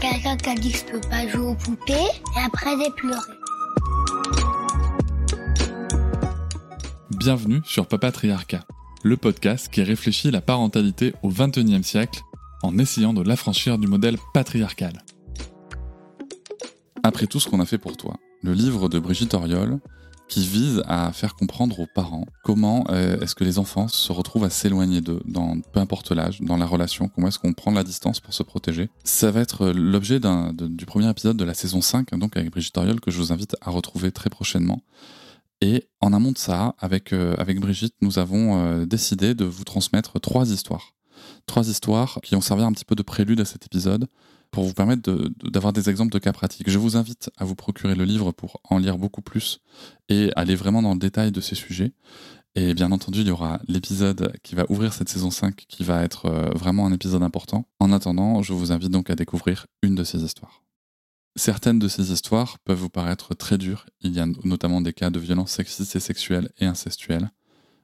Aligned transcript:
Quelqu'un 0.00 0.36
qui 0.36 0.50
a 0.50 0.54
dit 0.54 0.72
que 0.72 0.78
je 0.78 0.84
peux 0.84 1.00
pas 1.08 1.26
jouer 1.28 1.46
aux 1.46 1.54
poupées 1.54 1.92
et 1.92 2.40
après 2.44 2.70
j'ai 2.78 2.90
pleuré. 2.90 3.20
Bienvenue 7.10 7.60
sur 7.64 7.86
Papatriarcat, 7.86 8.64
le 9.04 9.16
podcast 9.16 9.68
qui 9.72 9.82
réfléchit 9.82 10.30
la 10.30 10.40
parentalité 10.40 11.14
au 11.22 11.28
XXIe 11.28 11.84
siècle 11.84 12.22
en 12.62 12.76
essayant 12.78 13.12
de 13.12 13.22
l'affranchir 13.22 13.78
du 13.78 13.86
modèle 13.86 14.16
patriarcal. 14.32 15.04
Après 17.02 17.26
tout 17.26 17.38
ce 17.38 17.48
qu'on 17.48 17.60
a 17.60 17.66
fait 17.66 17.78
pour 17.78 17.96
toi, 17.96 18.16
le 18.42 18.52
livre 18.52 18.88
de 18.88 18.98
Brigitte 18.98 19.34
Oriol 19.34 19.78
qui 20.28 20.46
vise 20.46 20.82
à 20.86 21.12
faire 21.12 21.34
comprendre 21.34 21.80
aux 21.80 21.86
parents 21.86 22.24
comment 22.42 22.84
euh, 22.88 23.20
est-ce 23.20 23.34
que 23.34 23.44
les 23.44 23.58
enfants 23.58 23.88
se 23.88 24.10
retrouvent 24.10 24.44
à 24.44 24.50
s'éloigner 24.50 25.00
d'eux, 25.00 25.20
dans 25.26 25.60
peu 25.60 25.80
importe 25.80 26.12
l'âge, 26.12 26.40
dans 26.40 26.56
la 26.56 26.66
relation, 26.66 27.08
comment 27.08 27.28
est-ce 27.28 27.38
qu'on 27.38 27.52
prend 27.52 27.70
la 27.70 27.84
distance 27.84 28.20
pour 28.20 28.32
se 28.32 28.42
protéger. 28.42 28.88
Ça 29.04 29.30
va 29.30 29.40
être 29.40 29.68
l'objet 29.70 30.20
du 30.20 30.86
premier 30.86 31.08
épisode 31.08 31.36
de 31.36 31.44
la 31.44 31.54
saison 31.54 31.80
5, 31.80 32.14
donc 32.14 32.36
avec 32.36 32.50
Brigitte 32.50 32.76
Oriol, 32.78 33.00
que 33.00 33.10
je 33.10 33.18
vous 33.18 33.32
invite 33.32 33.56
à 33.60 33.70
retrouver 33.70 34.12
très 34.12 34.30
prochainement. 34.30 34.82
Et 35.60 35.88
en 36.00 36.12
amont 36.12 36.32
de 36.32 36.38
ça, 36.38 36.74
avec, 36.78 37.12
euh, 37.12 37.34
avec 37.38 37.60
Brigitte, 37.60 37.94
nous 38.00 38.18
avons 38.18 38.58
euh, 38.58 38.86
décidé 38.86 39.34
de 39.34 39.44
vous 39.44 39.64
transmettre 39.64 40.20
trois 40.20 40.50
histoires. 40.50 40.94
Trois 41.46 41.68
histoires 41.68 42.18
qui 42.22 42.34
ont 42.34 42.40
servi 42.40 42.64
un 42.64 42.72
petit 42.72 42.84
peu 42.84 42.94
de 42.94 43.02
prélude 43.02 43.40
à 43.40 43.44
cet 43.44 43.66
épisode 43.66 44.08
pour 44.54 44.62
vous 44.62 44.72
permettre 44.72 45.10
d'avoir 45.42 45.72
des 45.72 45.90
exemples 45.90 46.12
de 46.12 46.20
cas 46.20 46.32
pratiques. 46.32 46.70
Je 46.70 46.78
vous 46.78 46.96
invite 46.96 47.28
à 47.36 47.44
vous 47.44 47.56
procurer 47.56 47.96
le 47.96 48.04
livre 48.04 48.30
pour 48.30 48.60
en 48.70 48.78
lire 48.78 48.98
beaucoup 48.98 49.20
plus 49.20 49.60
et 50.08 50.30
aller 50.36 50.54
vraiment 50.54 50.80
dans 50.80 50.92
le 50.92 50.98
détail 51.00 51.32
de 51.32 51.40
ces 51.40 51.56
sujets. 51.56 51.92
Et 52.54 52.72
bien 52.72 52.92
entendu, 52.92 53.22
il 53.22 53.26
y 53.26 53.32
aura 53.32 53.60
l'épisode 53.66 54.32
qui 54.44 54.54
va 54.54 54.64
ouvrir 54.68 54.92
cette 54.92 55.08
saison 55.08 55.32
5 55.32 55.56
qui 55.56 55.82
va 55.82 56.04
être 56.04 56.26
euh, 56.26 56.50
vraiment 56.54 56.86
un 56.86 56.92
épisode 56.92 57.24
important. 57.24 57.66
En 57.80 57.90
attendant, 57.90 58.42
je 58.42 58.52
vous 58.52 58.70
invite 58.70 58.92
donc 58.92 59.10
à 59.10 59.16
découvrir 59.16 59.66
une 59.82 59.96
de 59.96 60.04
ces 60.04 60.22
histoires. 60.22 60.62
Certaines 61.34 61.80
de 61.80 61.88
ces 61.88 62.12
histoires 62.12 62.60
peuvent 62.60 62.78
vous 62.78 62.90
paraître 62.90 63.34
très 63.34 63.58
dures. 63.58 63.86
Il 64.02 64.12
y 64.12 64.20
a 64.20 64.26
notamment 64.44 64.80
des 64.80 64.92
cas 64.92 65.10
de 65.10 65.18
violences 65.18 65.50
sexistes 65.50 65.96
et 65.96 66.00
sexuelles 66.00 66.48
et 66.58 66.66
incestuelles. 66.66 67.32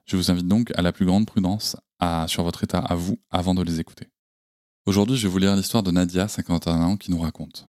Je 0.05 0.15
vous 0.15 0.31
invite 0.31 0.47
donc 0.47 0.71
à 0.77 0.81
la 0.81 0.93
plus 0.93 1.05
grande 1.05 1.27
prudence 1.27 1.75
sur 2.27 2.43
votre 2.43 2.63
état 2.63 2.79
à 2.79 2.95
vous 2.95 3.19
avant 3.29 3.53
de 3.53 3.61
les 3.61 3.81
écouter. 3.81 4.07
Aujourd'hui, 4.87 5.15
je 5.15 5.27
vais 5.27 5.31
vous 5.31 5.37
lire 5.37 5.55
l'histoire 5.55 5.83
de 5.83 5.91
Nadia, 5.91 6.27
51 6.27 6.81
ans, 6.81 6.97
qui 6.97 7.11
nous 7.11 7.19
raconte. 7.19 7.67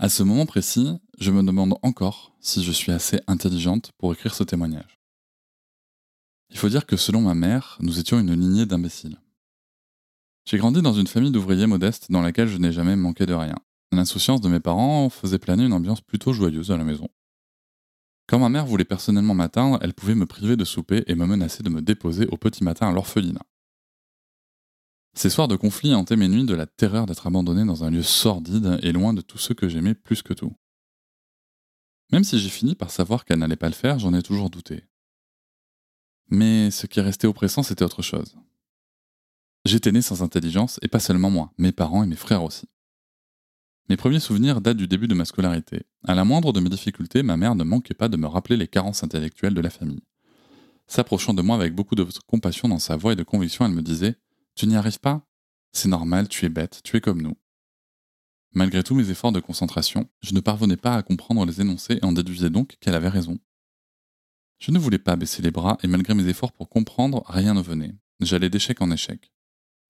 À 0.00 0.08
ce 0.08 0.24
moment 0.24 0.44
précis, 0.44 0.98
je 1.20 1.30
me 1.30 1.40
demande 1.44 1.78
encore 1.82 2.34
si 2.40 2.64
je 2.64 2.72
suis 2.72 2.90
assez 2.90 3.20
intelligente 3.28 3.92
pour 3.96 4.12
écrire 4.12 4.34
ce 4.34 4.42
témoignage. 4.42 4.98
Il 6.50 6.58
faut 6.58 6.68
dire 6.68 6.84
que 6.84 6.96
selon 6.96 7.20
ma 7.20 7.36
mère, 7.36 7.78
nous 7.78 8.00
étions 8.00 8.18
une 8.18 8.34
lignée 8.34 8.66
d'imbéciles. 8.66 9.20
J'ai 10.44 10.58
grandi 10.58 10.82
dans 10.82 10.94
une 10.94 11.06
famille 11.06 11.30
d'ouvriers 11.30 11.68
modestes 11.68 12.10
dans 12.10 12.22
laquelle 12.22 12.48
je 12.48 12.58
n'ai 12.58 12.72
jamais 12.72 12.96
manqué 12.96 13.24
de 13.24 13.34
rien. 13.34 13.54
L'insouciance 13.92 14.40
de 14.40 14.48
mes 14.48 14.58
parents 14.58 15.10
faisait 15.10 15.38
planer 15.38 15.66
une 15.66 15.72
ambiance 15.72 16.00
plutôt 16.00 16.32
joyeuse 16.32 16.72
à 16.72 16.76
la 16.76 16.82
maison. 16.82 17.08
Quand 18.26 18.40
ma 18.40 18.48
mère 18.48 18.66
voulait 18.66 18.84
personnellement 18.84 19.34
m'atteindre, 19.34 19.78
elle 19.80 19.94
pouvait 19.94 20.16
me 20.16 20.26
priver 20.26 20.56
de 20.56 20.64
souper 20.64 21.04
et 21.06 21.14
me 21.14 21.24
menacer 21.24 21.62
de 21.62 21.70
me 21.70 21.82
déposer 21.82 22.26
au 22.26 22.36
petit 22.36 22.64
matin 22.64 22.88
à 22.88 22.92
l'orphelinat. 22.92 23.46
Ces 25.14 25.28
soirs 25.28 25.48
de 25.48 25.56
conflit 25.56 25.94
hantaient 25.94 26.16
mes 26.16 26.28
nuits 26.28 26.46
de 26.46 26.54
la 26.54 26.66
terreur 26.66 27.06
d'être 27.06 27.26
abandonné 27.26 27.64
dans 27.64 27.84
un 27.84 27.90
lieu 27.90 28.02
sordide 28.02 28.78
et 28.82 28.92
loin 28.92 29.12
de 29.12 29.20
tous 29.20 29.38
ceux 29.38 29.54
que 29.54 29.68
j'aimais 29.68 29.94
plus 29.94 30.22
que 30.22 30.32
tout. 30.32 30.56
Même 32.12 32.24
si 32.24 32.38
j'ai 32.38 32.48
fini 32.48 32.74
par 32.74 32.90
savoir 32.90 33.24
qu'elle 33.24 33.38
n'allait 33.38 33.56
pas 33.56 33.68
le 33.68 33.74
faire, 33.74 33.98
j'en 33.98 34.14
ai 34.14 34.22
toujours 34.22 34.50
douté. 34.50 34.84
Mais 36.28 36.70
ce 36.70 36.86
qui 36.86 37.00
restait 37.00 37.26
oppressant, 37.26 37.62
c'était 37.62 37.84
autre 37.84 38.02
chose. 38.02 38.36
J'étais 39.64 39.92
né 39.92 40.02
sans 40.02 40.22
intelligence, 40.22 40.78
et 40.82 40.88
pas 40.88 40.98
seulement 40.98 41.30
moi, 41.30 41.52
mes 41.58 41.72
parents 41.72 42.02
et 42.02 42.06
mes 42.06 42.16
frères 42.16 42.42
aussi. 42.42 42.68
Mes 43.88 43.96
premiers 43.96 44.20
souvenirs 44.20 44.60
datent 44.60 44.76
du 44.76 44.88
début 44.88 45.08
de 45.08 45.14
ma 45.14 45.24
scolarité. 45.24 45.86
À 46.04 46.14
la 46.14 46.24
moindre 46.24 46.52
de 46.52 46.60
mes 46.60 46.70
difficultés, 46.70 47.22
ma 47.22 47.36
mère 47.36 47.54
ne 47.54 47.64
manquait 47.64 47.94
pas 47.94 48.08
de 48.08 48.16
me 48.16 48.26
rappeler 48.26 48.56
les 48.56 48.68
carences 48.68 49.04
intellectuelles 49.04 49.54
de 49.54 49.60
la 49.60 49.70
famille. 49.70 50.02
S'approchant 50.86 51.34
de 51.34 51.42
moi 51.42 51.56
avec 51.56 51.74
beaucoup 51.74 51.94
de 51.94 52.06
compassion 52.26 52.68
dans 52.68 52.78
sa 52.78 52.96
voix 52.96 53.12
et 53.12 53.16
de 53.16 53.22
conviction, 53.22 53.64
elle 53.64 53.72
me 53.72 53.82
disait 53.82 54.16
Tu 54.54 54.66
n'y 54.66 54.76
arrives 54.76 55.00
pas? 55.00 55.26
C'est 55.72 55.88
normal, 55.88 56.28
tu 56.28 56.44
es 56.44 56.48
bête, 56.48 56.80
tu 56.84 56.96
es 56.96 57.00
comme 57.00 57.22
nous. 57.22 57.36
Malgré 58.54 58.82
tous 58.82 58.94
mes 58.94 59.10
efforts 59.10 59.32
de 59.32 59.40
concentration, 59.40 60.08
je 60.20 60.34
ne 60.34 60.40
parvenais 60.40 60.76
pas 60.76 60.96
à 60.96 61.02
comprendre 61.02 61.46
les 61.46 61.60
énoncés 61.60 61.98
et 62.02 62.04
en 62.04 62.12
déduisais 62.12 62.50
donc 62.50 62.76
qu'elle 62.80 62.94
avait 62.94 63.08
raison. 63.08 63.38
Je 64.58 64.70
ne 64.70 64.78
voulais 64.78 64.98
pas 64.98 65.16
baisser 65.16 65.42
les 65.42 65.50
bras 65.50 65.78
et 65.82 65.86
malgré 65.86 66.14
mes 66.14 66.28
efforts 66.28 66.52
pour 66.52 66.68
comprendre, 66.68 67.24
rien 67.26 67.54
ne 67.54 67.62
venait. 67.62 67.94
J'allais 68.20 68.50
d'échec 68.50 68.80
en 68.80 68.90
échec. 68.90 69.32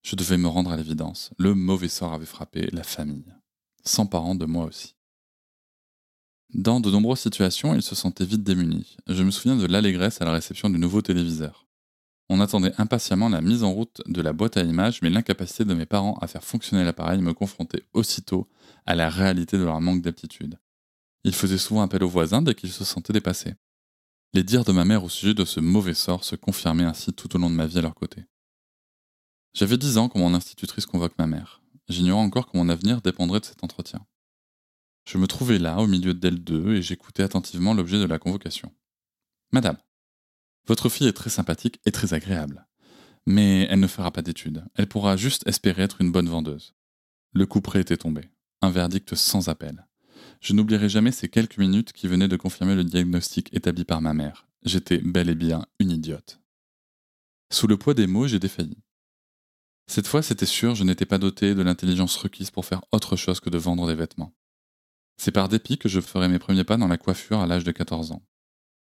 Je 0.01 0.15
devais 0.15 0.37
me 0.37 0.47
rendre 0.47 0.71
à 0.71 0.77
l'évidence. 0.77 1.31
Le 1.37 1.53
mauvais 1.53 1.89
sort 1.89 2.13
avait 2.13 2.25
frappé 2.25 2.69
la 2.71 2.83
famille 2.83 3.33
parents 4.09 4.35
de 4.35 4.45
moi 4.45 4.65
aussi. 4.65 4.95
Dans 6.53 6.79
de 6.79 6.89
nombreuses 6.91 7.19
situations, 7.19 7.73
il 7.73 7.81
se 7.81 7.95
sentait 7.95 8.25
vite 8.25 8.43
démuni. 8.43 8.95
Je 9.07 9.23
me 9.23 9.31
souviens 9.31 9.55
de 9.55 9.65
l'allégresse 9.65 10.21
à 10.21 10.25
la 10.25 10.31
réception 10.31 10.69
du 10.69 10.77
nouveau 10.77 11.01
téléviseur. 11.01 11.67
On 12.29 12.39
attendait 12.39 12.73
impatiemment 12.77 13.29
la 13.29 13.41
mise 13.41 13.63
en 13.63 13.73
route 13.73 14.01
de 14.07 14.21
la 14.21 14.33
boîte 14.33 14.57
à 14.57 14.63
images, 14.63 15.01
mais 15.01 15.09
l'incapacité 15.09 15.65
de 15.65 15.73
mes 15.73 15.85
parents 15.85 16.17
à 16.21 16.27
faire 16.27 16.43
fonctionner 16.43 16.83
l'appareil 16.83 17.21
me 17.21 17.33
confrontait 17.33 17.83
aussitôt 17.93 18.47
à 18.85 18.95
la 18.95 19.09
réalité 19.09 19.57
de 19.57 19.63
leur 19.63 19.81
manque 19.81 20.01
d'aptitude. 20.01 20.57
Ils 21.23 21.35
faisaient 21.35 21.57
souvent 21.57 21.81
appel 21.81 22.03
aux 22.03 22.09
voisins 22.09 22.41
dès 22.41 22.55
qu'ils 22.55 22.71
se 22.71 22.85
sentaient 22.85 23.13
dépassés. 23.13 23.55
Les 24.33 24.43
dires 24.43 24.63
de 24.63 24.71
ma 24.71 24.85
mère 24.85 25.03
au 25.03 25.09
sujet 25.09 25.33
de 25.33 25.45
ce 25.45 25.59
mauvais 25.59 25.93
sort 25.93 26.23
se 26.23 26.35
confirmaient 26.35 26.83
ainsi 26.85 27.13
tout 27.13 27.35
au 27.35 27.39
long 27.39 27.49
de 27.49 27.55
ma 27.55 27.67
vie 27.67 27.77
à 27.77 27.81
leur 27.81 27.93
côté. 27.93 28.23
J'avais 29.53 29.77
dix 29.77 29.97
ans 29.97 30.09
quand 30.09 30.19
mon 30.19 30.33
institutrice 30.33 30.87
convoque 30.87 31.17
ma 31.19 31.27
mère. 31.27 31.61
J'ignorais 31.87 32.23
encore 32.23 32.49
que 32.49 32.57
mon 32.57 32.69
avenir 32.69 33.01
dépendrait 33.01 33.41
de 33.41 33.45
cet 33.45 33.63
entretien. 33.63 34.05
Je 35.05 35.17
me 35.17 35.27
trouvais 35.27 35.59
là, 35.59 35.79
au 35.79 35.87
milieu 35.87 36.13
d'elle 36.13 36.43
deux, 36.43 36.75
et 36.75 36.81
j'écoutais 36.81 37.23
attentivement 37.23 37.73
l'objet 37.73 37.99
de 37.99 38.05
la 38.05 38.19
convocation. 38.19 38.71
Madame, 39.51 39.77
votre 40.65 40.89
fille 40.89 41.07
est 41.07 41.13
très 41.13 41.29
sympathique 41.29 41.79
et 41.85 41.91
très 41.91 42.13
agréable. 42.13 42.67
Mais 43.25 43.67
elle 43.69 43.79
ne 43.79 43.87
fera 43.87 44.11
pas 44.11 44.21
d'études. 44.21 44.63
Elle 44.75 44.87
pourra 44.87 45.17
juste 45.17 45.47
espérer 45.47 45.83
être 45.83 46.01
une 46.01 46.11
bonne 46.11 46.29
vendeuse. 46.29 46.73
Le 47.33 47.45
coup 47.45 47.61
près 47.61 47.81
était 47.81 47.97
tombé. 47.97 48.29
Un 48.61 48.69
verdict 48.69 49.15
sans 49.15 49.49
appel. 49.49 49.87
Je 50.39 50.53
n'oublierai 50.53 50.89
jamais 50.89 51.11
ces 51.11 51.29
quelques 51.29 51.57
minutes 51.57 51.93
qui 51.93 52.07
venaient 52.07 52.27
de 52.27 52.37
confirmer 52.37 52.75
le 52.75 52.83
diagnostic 52.83 53.53
établi 53.53 53.85
par 53.85 54.01
ma 54.01 54.13
mère. 54.13 54.47
J'étais 54.63 54.99
bel 54.99 55.29
et 55.29 55.35
bien 55.35 55.65
une 55.79 55.91
idiote. 55.91 56.39
Sous 57.51 57.67
le 57.67 57.77
poids 57.77 57.93
des 57.93 58.07
mots, 58.07 58.27
j'ai 58.27 58.39
défailli. 58.39 58.77
Cette 59.87 60.07
fois, 60.07 60.21
c'était 60.21 60.45
sûr, 60.45 60.75
je 60.75 60.83
n'étais 60.83 61.05
pas 61.05 61.17
doté 61.17 61.55
de 61.55 61.61
l'intelligence 61.61 62.15
requise 62.15 62.51
pour 62.51 62.65
faire 62.65 62.83
autre 62.91 63.15
chose 63.15 63.39
que 63.39 63.49
de 63.49 63.57
vendre 63.57 63.87
des 63.87 63.95
vêtements. 63.95 64.33
C'est 65.17 65.31
par 65.31 65.49
dépit 65.49 65.77
que 65.77 65.89
je 65.89 65.99
ferai 65.99 66.27
mes 66.27 66.39
premiers 66.39 66.63
pas 66.63 66.77
dans 66.77 66.87
la 66.87 66.97
coiffure 66.97 67.39
à 67.39 67.47
l'âge 67.47 67.63
de 67.63 67.71
14 67.71 68.11
ans. 68.11 68.23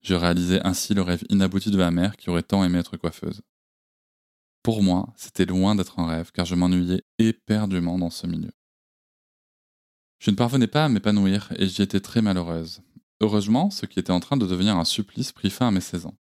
Je 0.02 0.14
réalisais 0.14 0.60
ainsi 0.66 0.94
le 0.94 1.02
rêve 1.02 1.24
inabouti 1.28 1.70
de 1.70 1.76
ma 1.76 1.90
mère 1.90 2.16
qui 2.16 2.30
aurait 2.30 2.42
tant 2.42 2.64
aimé 2.64 2.78
être 2.78 2.96
coiffeuse. 2.96 3.42
Pour 4.62 4.82
moi, 4.82 5.12
c'était 5.16 5.46
loin 5.46 5.74
d'être 5.74 5.98
un 5.98 6.06
rêve 6.06 6.30
car 6.32 6.44
je 6.44 6.54
m'ennuyais 6.54 7.02
éperdument 7.18 7.98
dans 7.98 8.10
ce 8.10 8.26
milieu. 8.26 8.52
Je 10.18 10.30
ne 10.30 10.36
parvenais 10.36 10.66
pas 10.66 10.84
à 10.84 10.88
m'épanouir 10.88 11.52
et 11.56 11.68
j'y 11.68 11.82
étais 11.82 12.00
très 12.00 12.22
malheureuse. 12.22 12.82
Heureusement, 13.20 13.70
ce 13.70 13.86
qui 13.86 13.98
était 13.98 14.12
en 14.12 14.20
train 14.20 14.36
de 14.36 14.46
devenir 14.46 14.76
un 14.76 14.84
supplice 14.84 15.32
prit 15.32 15.50
fin 15.50 15.68
à 15.68 15.70
mes 15.70 15.80
16 15.80 16.06
ans. 16.06 16.18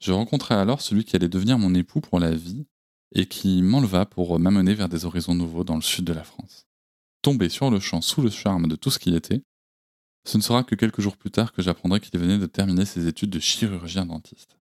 Je 0.00 0.12
rencontrai 0.12 0.54
alors 0.54 0.80
celui 0.80 1.04
qui 1.04 1.14
allait 1.14 1.28
devenir 1.28 1.58
mon 1.58 1.74
époux 1.74 2.00
pour 2.00 2.18
la 2.18 2.32
vie 2.32 2.66
et 3.14 3.26
qui 3.26 3.62
m'enleva 3.62 4.06
pour 4.06 4.38
m'amener 4.38 4.74
vers 4.74 4.88
des 4.88 5.04
horizons 5.04 5.34
nouveaux 5.34 5.64
dans 5.64 5.76
le 5.76 5.82
sud 5.82 6.04
de 6.04 6.12
la 6.12 6.24
France. 6.24 6.66
Tombé 7.22 7.48
sur 7.48 7.70
le 7.70 7.78
champ 7.78 8.00
sous 8.00 8.22
le 8.22 8.30
charme 8.30 8.66
de 8.66 8.74
tout 8.74 8.90
ce 8.90 8.98
qu'il 8.98 9.14
était, 9.14 9.42
ce 10.24 10.36
ne 10.36 10.42
sera 10.42 10.62
que 10.64 10.74
quelques 10.74 11.00
jours 11.00 11.16
plus 11.16 11.30
tard 11.30 11.52
que 11.52 11.62
j'apprendrai 11.62 12.00
qu'il 12.00 12.18
venait 12.18 12.38
de 12.38 12.46
terminer 12.46 12.84
ses 12.84 13.06
études 13.06 13.30
de 13.30 13.40
chirurgien 13.40 14.06
dentiste. 14.06 14.56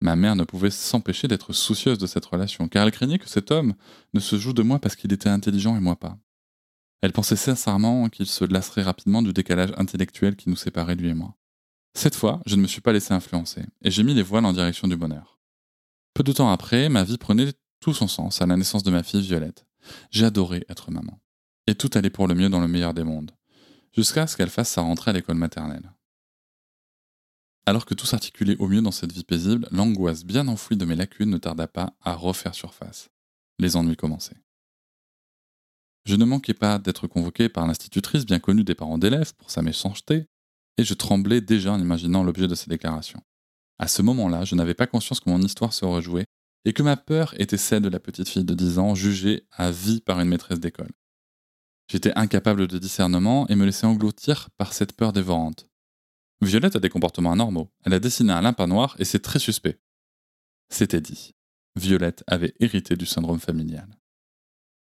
Ma 0.00 0.16
mère 0.16 0.36
ne 0.36 0.44
pouvait 0.44 0.70
s'empêcher 0.70 1.28
d'être 1.28 1.52
soucieuse 1.52 1.98
de 1.98 2.06
cette 2.06 2.24
relation, 2.24 2.68
car 2.68 2.84
elle 2.84 2.92
craignait 2.92 3.18
que 3.18 3.28
cet 3.28 3.50
homme 3.50 3.74
ne 4.14 4.20
se 4.20 4.36
joue 4.36 4.52
de 4.52 4.62
moi 4.62 4.78
parce 4.78 4.96
qu'il 4.96 5.12
était 5.12 5.28
intelligent 5.28 5.76
et 5.76 5.80
moi 5.80 5.96
pas. 5.96 6.18
Elle 7.02 7.12
pensait 7.12 7.36
sincèrement 7.36 8.08
qu'il 8.08 8.26
se 8.26 8.44
lasserait 8.44 8.82
rapidement 8.82 9.22
du 9.22 9.32
décalage 9.32 9.72
intellectuel 9.76 10.36
qui 10.36 10.48
nous 10.48 10.56
séparait 10.56 10.94
lui 10.94 11.08
et 11.08 11.14
moi. 11.14 11.36
Cette 11.94 12.14
fois, 12.14 12.40
je 12.46 12.56
ne 12.56 12.62
me 12.62 12.66
suis 12.66 12.80
pas 12.80 12.92
laissé 12.92 13.12
influencer, 13.12 13.64
et 13.82 13.90
j'ai 13.90 14.02
mis 14.02 14.14
les 14.14 14.22
voiles 14.22 14.44
en 14.44 14.52
direction 14.52 14.88
du 14.88 14.96
bonheur. 14.96 15.38
Peu 16.14 16.22
de 16.22 16.32
temps 16.32 16.50
après, 16.50 16.88
ma 16.88 17.04
vie 17.04 17.18
prenait 17.18 17.52
tout 17.80 17.94
son 17.94 18.08
sens 18.08 18.40
à 18.40 18.46
la 18.46 18.56
naissance 18.56 18.82
de 18.82 18.90
ma 18.90 19.02
fille 19.02 19.22
Violette. 19.22 19.66
Adoré 20.20 20.64
être 20.68 20.90
maman. 20.90 21.20
Et 21.66 21.74
tout 21.74 21.90
allait 21.94 22.10
pour 22.10 22.28
le 22.28 22.34
mieux 22.34 22.48
dans 22.48 22.60
le 22.60 22.68
meilleur 22.68 22.94
des 22.94 23.04
mondes. 23.04 23.32
Jusqu'à 23.92 24.26
ce 24.26 24.36
qu'elle 24.36 24.50
fasse 24.50 24.70
sa 24.70 24.82
rentrée 24.82 25.10
à 25.10 25.14
l'école 25.14 25.36
maternelle. 25.36 25.92
Alors 27.64 27.86
que 27.86 27.94
tout 27.94 28.06
s'articulait 28.06 28.56
au 28.58 28.66
mieux 28.66 28.82
dans 28.82 28.90
cette 28.90 29.12
vie 29.12 29.24
paisible, 29.24 29.68
l'angoisse 29.70 30.24
bien 30.24 30.48
enfouie 30.48 30.76
de 30.76 30.84
mes 30.84 30.96
lacunes 30.96 31.30
ne 31.30 31.38
tarda 31.38 31.68
pas 31.68 31.94
à 32.00 32.14
refaire 32.14 32.54
surface. 32.54 33.10
Les 33.58 33.76
ennuis 33.76 33.96
commençaient. 33.96 34.42
Je 36.04 36.16
ne 36.16 36.24
manquais 36.24 36.54
pas 36.54 36.78
d'être 36.78 37.06
convoqué 37.06 37.48
par 37.48 37.66
l'institutrice 37.66 38.26
bien 38.26 38.40
connue 38.40 38.64
des 38.64 38.74
parents 38.74 38.98
d'élèves 38.98 39.34
pour 39.34 39.50
sa 39.50 39.62
méchanceté, 39.62 40.26
et 40.78 40.84
je 40.84 40.94
tremblais 40.94 41.40
déjà 41.40 41.72
en 41.72 41.80
imaginant 41.80 42.24
l'objet 42.24 42.48
de 42.48 42.56
ses 42.56 42.68
déclarations. 42.68 43.22
À 43.78 43.86
ce 43.86 44.02
moment-là, 44.02 44.44
je 44.44 44.56
n'avais 44.56 44.74
pas 44.74 44.88
conscience 44.88 45.20
que 45.20 45.30
mon 45.30 45.40
histoire 45.40 45.72
se 45.72 45.84
rejouait 45.84 46.24
et 46.64 46.72
que 46.72 46.82
ma 46.82 46.96
peur 46.96 47.34
était 47.40 47.56
celle 47.56 47.82
de 47.82 47.88
la 47.88 48.00
petite 48.00 48.28
fille 48.28 48.44
de 48.44 48.54
10 48.54 48.78
ans 48.78 48.94
jugée 48.94 49.46
à 49.52 49.70
vie 49.70 50.00
par 50.00 50.20
une 50.20 50.28
maîtresse 50.28 50.60
d'école. 50.60 50.90
J'étais 51.92 52.16
incapable 52.16 52.68
de 52.68 52.78
discernement 52.78 53.46
et 53.48 53.54
me 53.54 53.66
laissais 53.66 53.86
engloutir 53.86 54.48
par 54.56 54.72
cette 54.72 54.94
peur 54.94 55.12
dévorante. 55.12 55.68
Violette 56.40 56.76
a 56.76 56.80
des 56.80 56.88
comportements 56.88 57.32
anormaux. 57.32 57.70
Elle 57.84 57.92
a 57.92 57.98
dessiné 57.98 58.32
un 58.32 58.40
lapin 58.40 58.66
noir 58.66 58.96
et 58.98 59.04
c'est 59.04 59.18
très 59.18 59.38
suspect. 59.38 59.78
C'était 60.70 61.02
dit. 61.02 61.34
Violette 61.76 62.24
avait 62.26 62.54
hérité 62.60 62.96
du 62.96 63.04
syndrome 63.04 63.40
familial. 63.40 63.90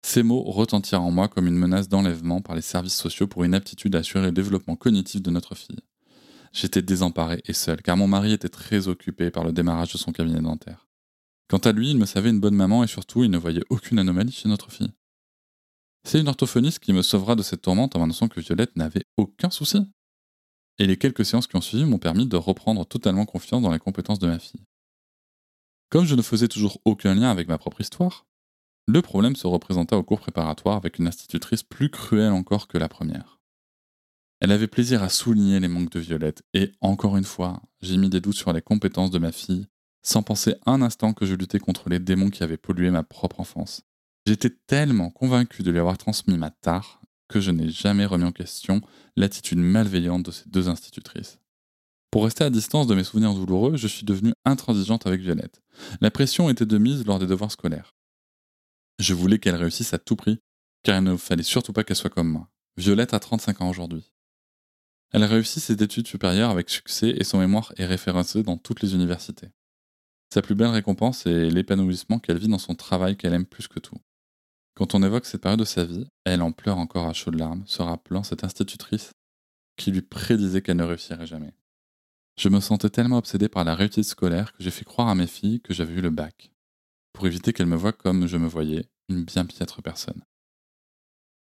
Ces 0.04 0.24
mots 0.24 0.42
retentirent 0.42 1.02
en 1.02 1.12
moi 1.12 1.28
comme 1.28 1.46
une 1.46 1.54
menace 1.54 1.88
d'enlèvement 1.88 2.40
par 2.40 2.56
les 2.56 2.60
services 2.60 2.96
sociaux 2.96 3.28
pour 3.28 3.44
une 3.44 3.54
aptitude 3.54 3.94
à 3.94 4.00
assurer 4.00 4.26
le 4.26 4.32
développement 4.32 4.74
cognitif 4.74 5.22
de 5.22 5.30
notre 5.30 5.54
fille. 5.54 5.78
J'étais 6.52 6.82
désemparé 6.82 7.40
et 7.44 7.52
seul, 7.52 7.82
car 7.82 7.96
mon 7.96 8.08
mari 8.08 8.32
était 8.32 8.48
très 8.48 8.88
occupé 8.88 9.30
par 9.30 9.44
le 9.44 9.52
démarrage 9.52 9.92
de 9.92 9.98
son 9.98 10.10
cabinet 10.10 10.40
dentaire. 10.40 10.88
Quant 11.46 11.58
à 11.58 11.70
lui, 11.70 11.92
il 11.92 11.98
me 11.98 12.06
savait 12.06 12.30
une 12.30 12.40
bonne 12.40 12.56
maman 12.56 12.82
et 12.82 12.88
surtout, 12.88 13.22
il 13.22 13.30
ne 13.30 13.38
voyait 13.38 13.62
aucune 13.70 14.00
anomalie 14.00 14.32
chez 14.32 14.48
notre 14.48 14.72
fille. 14.72 14.90
C'est 16.06 16.20
une 16.20 16.28
orthophoniste 16.28 16.78
qui 16.78 16.92
me 16.92 17.02
sauvera 17.02 17.34
de 17.34 17.42
cette 17.42 17.62
tourmente 17.62 17.96
en 17.96 17.98
m'annonçant 17.98 18.28
que 18.28 18.38
Violette 18.38 18.76
n'avait 18.76 19.02
aucun 19.16 19.50
souci. 19.50 19.78
Et 20.78 20.86
les 20.86 20.96
quelques 20.96 21.24
séances 21.24 21.48
qui 21.48 21.56
ont 21.56 21.60
suivi 21.60 21.84
m'ont 21.84 21.98
permis 21.98 22.26
de 22.26 22.36
reprendre 22.36 22.86
totalement 22.86 23.26
confiance 23.26 23.60
dans 23.60 23.72
les 23.72 23.80
compétences 23.80 24.20
de 24.20 24.28
ma 24.28 24.38
fille. 24.38 24.62
Comme 25.90 26.04
je 26.04 26.14
ne 26.14 26.22
faisais 26.22 26.46
toujours 26.46 26.78
aucun 26.84 27.12
lien 27.12 27.28
avec 27.28 27.48
ma 27.48 27.58
propre 27.58 27.80
histoire, 27.80 28.24
le 28.86 29.02
problème 29.02 29.34
se 29.34 29.48
représenta 29.48 29.96
au 29.96 30.04
cours 30.04 30.20
préparatoire 30.20 30.76
avec 30.76 31.00
une 31.00 31.08
institutrice 31.08 31.64
plus 31.64 31.90
cruelle 31.90 32.30
encore 32.30 32.68
que 32.68 32.78
la 32.78 32.88
première. 32.88 33.40
Elle 34.38 34.52
avait 34.52 34.68
plaisir 34.68 35.02
à 35.02 35.08
souligner 35.08 35.58
les 35.58 35.66
manques 35.66 35.90
de 35.90 35.98
Violette, 35.98 36.44
et 36.54 36.70
encore 36.82 37.16
une 37.16 37.24
fois, 37.24 37.60
j'ai 37.80 37.96
mis 37.96 38.10
des 38.10 38.20
doutes 38.20 38.36
sur 38.36 38.52
les 38.52 38.62
compétences 38.62 39.10
de 39.10 39.18
ma 39.18 39.32
fille, 39.32 39.66
sans 40.04 40.22
penser 40.22 40.54
un 40.66 40.82
instant 40.82 41.14
que 41.14 41.26
je 41.26 41.34
luttais 41.34 41.58
contre 41.58 41.88
les 41.88 41.98
démons 41.98 42.30
qui 42.30 42.44
avaient 42.44 42.56
pollué 42.56 42.92
ma 42.92 43.02
propre 43.02 43.40
enfance. 43.40 43.85
J'étais 44.26 44.50
tellement 44.50 45.10
convaincu 45.10 45.62
de 45.62 45.70
lui 45.70 45.78
avoir 45.78 45.98
transmis 45.98 46.36
ma 46.36 46.50
tare 46.50 47.00
que 47.28 47.40
je 47.40 47.52
n'ai 47.52 47.68
jamais 47.68 48.06
remis 48.06 48.24
en 48.24 48.32
question 48.32 48.80
l'attitude 49.16 49.58
malveillante 49.58 50.24
de 50.24 50.30
ces 50.32 50.48
deux 50.48 50.68
institutrices. 50.68 51.38
Pour 52.10 52.24
rester 52.24 52.42
à 52.42 52.50
distance 52.50 52.88
de 52.88 52.94
mes 52.96 53.04
souvenirs 53.04 53.34
douloureux, 53.34 53.76
je 53.76 53.86
suis 53.86 54.04
devenue 54.04 54.32
intransigeante 54.44 55.06
avec 55.06 55.20
Violette. 55.20 55.62
La 56.00 56.10
pression 56.10 56.50
était 56.50 56.66
de 56.66 56.78
mise 56.78 57.04
lors 57.06 57.20
des 57.20 57.26
devoirs 57.26 57.52
scolaires. 57.52 57.94
Je 58.98 59.14
voulais 59.14 59.38
qu'elle 59.38 59.54
réussisse 59.54 59.94
à 59.94 59.98
tout 59.98 60.16
prix, 60.16 60.40
car 60.82 60.98
il 60.98 61.04
ne 61.04 61.16
fallait 61.16 61.42
surtout 61.44 61.72
pas 61.72 61.84
qu'elle 61.84 61.96
soit 61.96 62.10
comme 62.10 62.28
moi. 62.28 62.48
Violette 62.76 63.14
a 63.14 63.20
35 63.20 63.60
ans 63.60 63.70
aujourd'hui. 63.70 64.10
Elle 65.12 65.24
réussit 65.24 65.62
ses 65.62 65.74
études 65.74 66.08
supérieures 66.08 66.50
avec 66.50 66.68
succès 66.68 67.10
et 67.16 67.22
son 67.22 67.38
mémoire 67.38 67.72
est 67.76 67.86
référencé 67.86 68.42
dans 68.42 68.56
toutes 68.56 68.82
les 68.82 68.94
universités. 68.94 69.50
Sa 70.34 70.42
plus 70.42 70.56
belle 70.56 70.68
récompense 70.68 71.26
est 71.26 71.48
l'épanouissement 71.48 72.18
qu'elle 72.18 72.38
vit 72.38 72.48
dans 72.48 72.58
son 72.58 72.74
travail 72.74 73.16
qu'elle 73.16 73.34
aime 73.34 73.46
plus 73.46 73.68
que 73.68 73.78
tout. 73.78 73.96
Quand 74.76 74.94
on 74.94 75.02
évoque 75.02 75.26
cette 75.26 75.40
période 75.40 75.58
de 75.58 75.64
sa 75.64 75.84
vie, 75.84 76.06
elle 76.24 76.42
en 76.42 76.52
pleure 76.52 76.78
encore 76.78 77.06
à 77.06 77.14
chaudes 77.14 77.38
larmes, 77.38 77.64
se 77.66 77.80
rappelant 77.80 78.22
cette 78.22 78.44
institutrice 78.44 79.12
qui 79.76 79.90
lui 79.90 80.02
prédisait 80.02 80.60
qu'elle 80.60 80.76
ne 80.76 80.84
réussirait 80.84 81.26
jamais. 81.26 81.54
Je 82.38 82.50
me 82.50 82.60
sentais 82.60 82.90
tellement 82.90 83.16
obsédé 83.16 83.48
par 83.48 83.64
la 83.64 83.74
réussite 83.74 84.04
scolaire 84.04 84.52
que 84.52 84.62
j'ai 84.62 84.70
fait 84.70 84.84
croire 84.84 85.08
à 85.08 85.14
mes 85.14 85.26
filles 85.26 85.60
que 85.62 85.72
j'avais 85.72 85.94
eu 85.94 86.02
le 86.02 86.10
bac 86.10 86.50
pour 87.14 87.26
éviter 87.26 87.54
qu'elle 87.54 87.66
me 87.66 87.76
voie 87.76 87.94
comme 87.94 88.26
je 88.26 88.36
me 88.36 88.46
voyais, 88.46 88.84
une 89.08 89.24
bien 89.24 89.46
piètre 89.46 89.82
personne. 89.82 90.22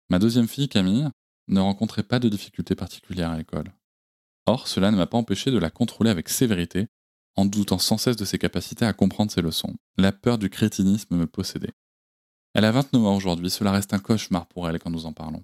Ma 0.10 0.20
deuxième 0.20 0.48
fille, 0.48 0.70
Camille, 0.70 1.10
ne 1.50 1.60
rencontrait 1.60 2.04
pas 2.04 2.20
de 2.20 2.30
difficultés 2.30 2.76
particulières 2.76 3.32
à 3.32 3.38
l'école. 3.38 3.74
Or, 4.46 4.70
cela 4.70 4.90
ne 4.92 4.96
m'a 4.96 5.08
pas 5.08 5.18
empêché 5.18 5.52
de 5.52 5.58
la 5.58 5.70
contrôler 5.70 6.10
avec 6.10 6.30
sévérité, 6.30 6.88
en 7.36 7.46
doutant 7.46 7.80
sans 7.80 7.98
cesse 7.98 8.16
de 8.16 8.24
ses 8.24 8.38
capacités 8.38 8.86
à 8.86 8.94
comprendre 8.94 9.32
ses 9.32 9.42
leçons. 9.42 9.76
La 9.98 10.14
peur 10.14 10.38
du 10.38 10.50
crétinisme 10.50 11.18
me 11.18 11.28
possédait. 11.28 11.74
Elle 12.56 12.64
a 12.64 12.72
29 12.72 13.06
ans 13.06 13.18
aujourd'hui, 13.18 13.50
cela 13.50 13.74
reste 13.74 13.94
un 13.94 14.00
cauchemar 14.00 14.48
pour 14.48 14.70
elle 14.70 14.80
quand 14.80 14.90
nous 14.90 15.06
en 15.06 15.12
parlons. 15.12 15.44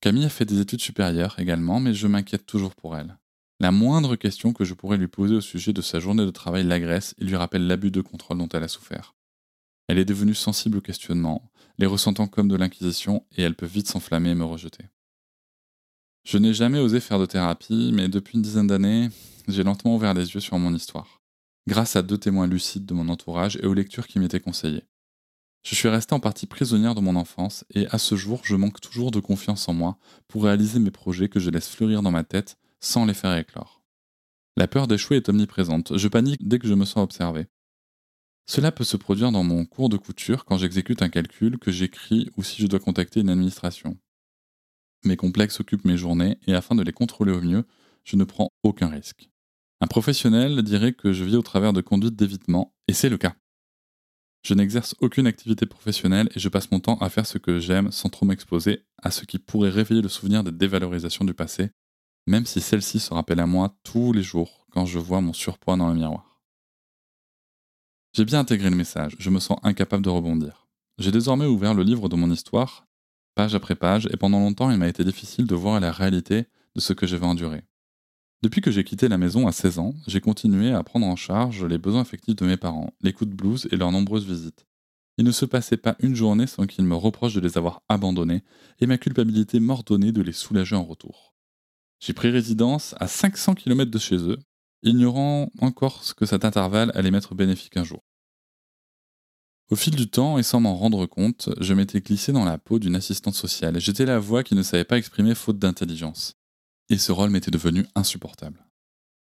Camille 0.00 0.24
a 0.24 0.28
fait 0.28 0.44
des 0.44 0.58
études 0.58 0.80
supérieures 0.80 1.38
également, 1.38 1.78
mais 1.78 1.94
je 1.94 2.08
m'inquiète 2.08 2.44
toujours 2.44 2.74
pour 2.74 2.96
elle. 2.96 3.16
La 3.60 3.70
moindre 3.70 4.16
question 4.16 4.52
que 4.52 4.64
je 4.64 4.74
pourrais 4.74 4.96
lui 4.96 5.06
poser 5.06 5.36
au 5.36 5.40
sujet 5.40 5.72
de 5.72 5.80
sa 5.80 6.00
journée 6.00 6.26
de 6.26 6.30
travail 6.32 6.64
l'agresse 6.64 7.14
et 7.18 7.24
lui 7.24 7.36
rappelle 7.36 7.68
l'abus 7.68 7.92
de 7.92 8.00
contrôle 8.00 8.38
dont 8.38 8.48
elle 8.48 8.64
a 8.64 8.68
souffert. 8.68 9.14
Elle 9.86 10.00
est 10.00 10.04
devenue 10.04 10.34
sensible 10.34 10.78
aux 10.78 10.80
questionnements, 10.80 11.52
les 11.78 11.86
ressentant 11.86 12.26
comme 12.26 12.48
de 12.48 12.56
l'inquisition, 12.56 13.24
et 13.36 13.42
elle 13.42 13.54
peut 13.54 13.64
vite 13.64 13.86
s'enflammer 13.86 14.30
et 14.30 14.34
me 14.34 14.44
rejeter. 14.44 14.86
Je 16.24 16.38
n'ai 16.38 16.52
jamais 16.52 16.80
osé 16.80 16.98
faire 16.98 17.20
de 17.20 17.26
thérapie, 17.26 17.92
mais 17.94 18.08
depuis 18.08 18.34
une 18.34 18.42
dizaine 18.42 18.66
d'années, 18.66 19.08
j'ai 19.46 19.62
lentement 19.62 19.94
ouvert 19.94 20.14
les 20.14 20.34
yeux 20.34 20.40
sur 20.40 20.58
mon 20.58 20.74
histoire, 20.74 21.22
grâce 21.68 21.94
à 21.94 22.02
deux 22.02 22.18
témoins 22.18 22.48
lucides 22.48 22.86
de 22.86 22.94
mon 22.94 23.08
entourage 23.08 23.56
et 23.62 23.66
aux 23.66 23.74
lectures 23.74 24.08
qui 24.08 24.18
m'étaient 24.18 24.40
conseillées. 24.40 24.82
Je 25.64 25.74
suis 25.74 25.88
resté 25.88 26.14
en 26.14 26.20
partie 26.20 26.46
prisonnière 26.46 26.94
de 26.94 27.00
mon 27.00 27.16
enfance, 27.16 27.64
et 27.74 27.86
à 27.88 27.96
ce 27.96 28.16
jour, 28.16 28.42
je 28.44 28.54
manque 28.54 28.82
toujours 28.82 29.10
de 29.10 29.18
confiance 29.18 29.66
en 29.66 29.72
moi 29.72 29.98
pour 30.28 30.44
réaliser 30.44 30.78
mes 30.78 30.90
projets 30.90 31.30
que 31.30 31.40
je 31.40 31.48
laisse 31.48 31.68
fleurir 31.68 32.02
dans 32.02 32.10
ma 32.10 32.22
tête 32.22 32.58
sans 32.80 33.06
les 33.06 33.14
faire 33.14 33.34
éclore. 33.34 33.82
La 34.58 34.68
peur 34.68 34.86
d'échouer 34.86 35.16
est 35.16 35.28
omniprésente, 35.30 35.96
je 35.96 36.08
panique 36.08 36.46
dès 36.46 36.58
que 36.58 36.68
je 36.68 36.74
me 36.74 36.84
sens 36.84 37.02
observé. 37.02 37.46
Cela 38.46 38.72
peut 38.72 38.84
se 38.84 38.98
produire 38.98 39.32
dans 39.32 39.42
mon 39.42 39.64
cours 39.64 39.88
de 39.88 39.96
couture 39.96 40.44
quand 40.44 40.58
j'exécute 40.58 41.00
un 41.00 41.08
calcul, 41.08 41.58
que 41.58 41.72
j'écris 41.72 42.30
ou 42.36 42.42
si 42.42 42.60
je 42.60 42.66
dois 42.66 42.78
contacter 42.78 43.20
une 43.20 43.30
administration. 43.30 43.96
Mes 45.04 45.16
complexes 45.16 45.60
occupent 45.60 45.86
mes 45.86 45.96
journées 45.96 46.38
et 46.46 46.54
afin 46.54 46.74
de 46.74 46.82
les 46.82 46.92
contrôler 46.92 47.32
au 47.32 47.40
mieux, 47.40 47.64
je 48.04 48.16
ne 48.16 48.24
prends 48.24 48.50
aucun 48.62 48.88
risque. 48.88 49.30
Un 49.80 49.86
professionnel 49.86 50.62
dirait 50.62 50.92
que 50.92 51.14
je 51.14 51.24
vis 51.24 51.36
au 51.36 51.42
travers 51.42 51.72
de 51.72 51.80
conduites 51.80 52.16
d'évitement, 52.16 52.74
et 52.86 52.92
c'est 52.92 53.08
le 53.08 53.16
cas. 53.16 53.34
Je 54.44 54.52
n'exerce 54.52 54.94
aucune 55.00 55.26
activité 55.26 55.64
professionnelle 55.64 56.28
et 56.34 56.38
je 56.38 56.50
passe 56.50 56.70
mon 56.70 56.78
temps 56.78 56.98
à 56.98 57.08
faire 57.08 57.26
ce 57.26 57.38
que 57.38 57.58
j'aime 57.58 57.90
sans 57.90 58.10
trop 58.10 58.26
m'exposer 58.26 58.84
à 59.02 59.10
ce 59.10 59.24
qui 59.24 59.38
pourrait 59.38 59.70
réveiller 59.70 60.02
le 60.02 60.08
souvenir 60.10 60.44
des 60.44 60.52
dévalorisations 60.52 61.24
du 61.24 61.32
passé, 61.32 61.70
même 62.26 62.44
si 62.44 62.60
celle-ci 62.60 63.00
se 63.00 63.14
rappelle 63.14 63.40
à 63.40 63.46
moi 63.46 63.74
tous 63.84 64.12
les 64.12 64.22
jours 64.22 64.66
quand 64.70 64.84
je 64.84 64.98
vois 64.98 65.22
mon 65.22 65.32
surpoids 65.32 65.78
dans 65.78 65.88
le 65.88 65.94
miroir. 65.94 66.42
J'ai 68.12 68.26
bien 68.26 68.40
intégré 68.40 68.68
le 68.68 68.76
message, 68.76 69.16
je 69.18 69.30
me 69.30 69.40
sens 69.40 69.58
incapable 69.62 70.04
de 70.04 70.10
rebondir. 70.10 70.68
J'ai 70.98 71.10
désormais 71.10 71.46
ouvert 71.46 71.72
le 71.72 71.82
livre 71.82 72.10
de 72.10 72.16
mon 72.16 72.30
histoire, 72.30 72.86
page 73.34 73.54
après 73.54 73.74
page, 73.74 74.06
et 74.12 74.18
pendant 74.18 74.40
longtemps 74.40 74.70
il 74.70 74.76
m'a 74.76 74.88
été 74.88 75.04
difficile 75.04 75.46
de 75.46 75.54
voir 75.54 75.80
la 75.80 75.90
réalité 75.90 76.44
de 76.74 76.80
ce 76.80 76.92
que 76.92 77.06
j'avais 77.06 77.26
enduré. 77.26 77.64
Depuis 78.44 78.60
que 78.60 78.70
j'ai 78.70 78.84
quitté 78.84 79.08
la 79.08 79.16
maison 79.16 79.46
à 79.46 79.52
16 79.52 79.78
ans, 79.78 79.94
j'ai 80.06 80.20
continué 80.20 80.70
à 80.70 80.82
prendre 80.82 81.06
en 81.06 81.16
charge 81.16 81.64
les 81.64 81.78
besoins 81.78 82.02
affectifs 82.02 82.36
de 82.36 82.44
mes 82.44 82.58
parents, 82.58 82.92
les 83.00 83.14
coups 83.14 83.30
de 83.30 83.34
blues 83.34 83.66
et 83.72 83.76
leurs 83.76 83.90
nombreuses 83.90 84.26
visites. 84.26 84.66
Il 85.16 85.24
ne 85.24 85.32
se 85.32 85.46
passait 85.46 85.78
pas 85.78 85.96
une 85.98 86.14
journée 86.14 86.46
sans 86.46 86.66
qu'ils 86.66 86.84
me 86.84 86.94
reprochent 86.94 87.32
de 87.32 87.40
les 87.40 87.56
avoir 87.56 87.80
abandonnés, 87.88 88.42
et 88.80 88.86
ma 88.86 88.98
culpabilité 88.98 89.60
m'ordonnait 89.60 90.12
de 90.12 90.20
les 90.20 90.34
soulager 90.34 90.76
en 90.76 90.84
retour. 90.84 91.34
J'ai 92.00 92.12
pris 92.12 92.28
résidence 92.28 92.94
à 93.00 93.08
500 93.08 93.54
km 93.54 93.90
de 93.90 93.98
chez 93.98 94.16
eux, 94.16 94.38
ignorant 94.82 95.50
encore 95.62 96.04
ce 96.04 96.12
que 96.12 96.26
cet 96.26 96.44
intervalle 96.44 96.92
allait 96.94 97.10
m'être 97.10 97.34
bénéfique 97.34 97.78
un 97.78 97.84
jour. 97.84 98.04
Au 99.70 99.76
fil 99.76 99.96
du 99.96 100.10
temps, 100.10 100.36
et 100.36 100.42
sans 100.42 100.60
m'en 100.60 100.76
rendre 100.76 101.06
compte, 101.06 101.48
je 101.62 101.72
m'étais 101.72 102.02
glissé 102.02 102.30
dans 102.30 102.44
la 102.44 102.58
peau 102.58 102.78
d'une 102.78 102.96
assistante 102.96 103.36
sociale. 103.36 103.80
J'étais 103.80 104.04
la 104.04 104.18
voix 104.18 104.44
qui 104.44 104.54
ne 104.54 104.62
savait 104.62 104.84
pas 104.84 104.98
exprimer 104.98 105.34
faute 105.34 105.58
d'intelligence. 105.58 106.34
Et 106.90 106.98
ce 106.98 107.12
rôle 107.12 107.30
m'était 107.30 107.50
devenu 107.50 107.86
insupportable. 107.94 108.64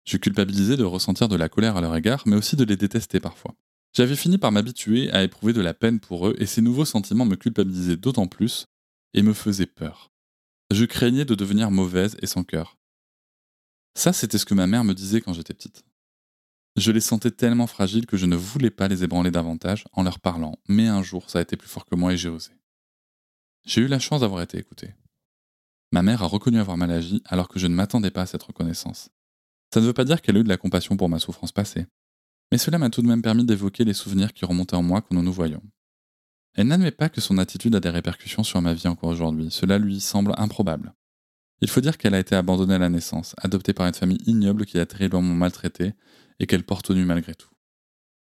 Je 0.04 0.16
culpabilisais 0.16 0.76
de 0.76 0.84
ressentir 0.84 1.28
de 1.28 1.36
la 1.36 1.48
colère 1.48 1.76
à 1.76 1.80
leur 1.80 1.94
égard, 1.96 2.24
mais 2.26 2.36
aussi 2.36 2.56
de 2.56 2.64
les 2.64 2.76
détester 2.76 3.20
parfois. 3.20 3.54
J'avais 3.94 4.16
fini 4.16 4.38
par 4.38 4.52
m'habituer 4.52 5.10
à 5.12 5.22
éprouver 5.22 5.52
de 5.52 5.60
la 5.60 5.74
peine 5.74 6.00
pour 6.00 6.26
eux, 6.26 6.34
et 6.38 6.46
ces 6.46 6.62
nouveaux 6.62 6.84
sentiments 6.84 7.26
me 7.26 7.36
culpabilisaient 7.36 7.96
d'autant 7.96 8.26
plus 8.26 8.66
et 9.14 9.22
me 9.22 9.34
faisaient 9.34 9.66
peur. 9.66 10.10
Je 10.70 10.84
craignais 10.86 11.24
de 11.24 11.34
devenir 11.34 11.70
mauvaise 11.70 12.16
et 12.22 12.26
sans 12.26 12.44
cœur. 12.44 12.78
Ça, 13.94 14.12
c'était 14.12 14.38
ce 14.38 14.46
que 14.46 14.54
ma 14.54 14.66
mère 14.66 14.84
me 14.84 14.94
disait 14.94 15.20
quand 15.20 15.34
j'étais 15.34 15.54
petite. 15.54 15.84
Je 16.76 16.90
les 16.90 17.00
sentais 17.00 17.30
tellement 17.30 17.66
fragiles 17.66 18.06
que 18.06 18.16
je 18.16 18.24
ne 18.24 18.36
voulais 18.36 18.70
pas 18.70 18.88
les 18.88 19.04
ébranler 19.04 19.30
davantage 19.30 19.84
en 19.92 20.02
leur 20.02 20.20
parlant, 20.20 20.58
mais 20.68 20.88
un 20.88 21.02
jour 21.02 21.28
ça 21.28 21.38
a 21.38 21.42
été 21.42 21.56
plus 21.58 21.68
fort 21.68 21.84
que 21.84 21.94
moi 21.94 22.14
et 22.14 22.16
j'ai 22.16 22.30
osé. 22.30 22.52
J'ai 23.66 23.82
eu 23.82 23.88
la 23.88 23.98
chance 23.98 24.22
d'avoir 24.22 24.40
été 24.40 24.56
écouté. 24.56 24.94
Ma 25.92 26.02
mère 26.02 26.22
a 26.22 26.26
reconnu 26.26 26.58
avoir 26.58 26.78
mal 26.78 26.90
agi 26.90 27.22
alors 27.26 27.48
que 27.48 27.58
je 27.58 27.66
ne 27.66 27.74
m'attendais 27.74 28.10
pas 28.10 28.22
à 28.22 28.26
cette 28.26 28.42
reconnaissance. 28.42 29.10
Ça 29.72 29.80
ne 29.80 29.86
veut 29.86 29.92
pas 29.92 30.04
dire 30.04 30.22
qu'elle 30.22 30.36
a 30.38 30.40
eu 30.40 30.44
de 30.44 30.48
la 30.48 30.56
compassion 30.56 30.96
pour 30.96 31.10
ma 31.10 31.18
souffrance 31.18 31.52
passée, 31.52 31.86
mais 32.50 32.58
cela 32.58 32.78
m'a 32.78 32.90
tout 32.90 33.02
de 33.02 33.06
même 33.06 33.22
permis 33.22 33.44
d'évoquer 33.44 33.84
les 33.84 33.94
souvenirs 33.94 34.32
qui 34.32 34.44
remontaient 34.44 34.76
en 34.76 34.82
moi 34.82 35.02
quand 35.02 35.14
nous 35.14 35.22
nous 35.22 35.32
voyons. 35.32 35.62
Elle 36.54 36.66
n'admet 36.66 36.90
pas 36.90 37.10
que 37.10 37.20
son 37.20 37.38
attitude 37.38 37.74
a 37.74 37.80
des 37.80 37.90
répercussions 37.90 38.42
sur 38.42 38.60
ma 38.60 38.74
vie 38.74 38.88
encore 38.88 39.10
aujourd'hui, 39.10 39.50
cela 39.50 39.78
lui 39.78 40.00
semble 40.00 40.34
improbable. 40.36 40.94
Il 41.60 41.68
faut 41.68 41.80
dire 41.80 41.96
qu'elle 41.96 42.14
a 42.14 42.18
été 42.18 42.34
abandonnée 42.34 42.74
à 42.74 42.78
la 42.78 42.88
naissance, 42.88 43.34
adoptée 43.38 43.72
par 43.72 43.86
une 43.86 43.94
famille 43.94 44.20
ignoble 44.26 44.66
qui 44.66 44.78
l'a 44.78 44.86
terriblement 44.86 45.22
maltraitée 45.34 45.92
et 46.40 46.46
qu'elle 46.46 46.64
porte 46.64 46.90
au 46.90 46.94
nu 46.94 47.04
malgré 47.04 47.34
tout. 47.34 47.50